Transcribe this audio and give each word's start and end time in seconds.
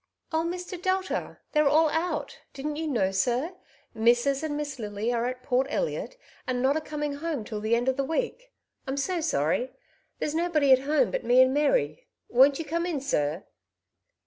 "Oh, 0.33 0.43
Mr. 0.43 0.81
Delta, 0.81 1.37
theyVe 1.53 1.69
all 1.69 1.87
out— 1.89 2.39
didn't 2.55 2.77
you 2.77 2.87
know, 2.87 3.11
sir? 3.11 3.53
Missus 3.93 4.41
and 4.41 4.57
Miss 4.57 4.79
Lily 4.79 5.13
are 5.13 5.27
at 5.27 5.43
Port 5.43 5.67
Elliot, 5.69 6.17
and 6.47 6.59
not 6.59 6.75
a 6.75 6.81
coming 6.81 7.17
home 7.17 7.43
till 7.43 7.61
the 7.61 7.75
end 7.75 7.87
of 7.87 7.97
the 7.97 8.03
week. 8.03 8.51
I'm 8.87 8.97
so 8.97 9.21
sorry. 9.21 9.69
There's 10.17 10.33
nobody 10.33 10.71
at 10.71 10.79
home 10.89 11.11
but 11.11 11.23
me 11.23 11.39
and 11.39 11.53
Mary; 11.53 12.07
but 12.27 12.35
won't 12.37 12.57
you 12.57 12.65
come 12.65 12.87
in, 12.87 12.99
sir 12.99 13.43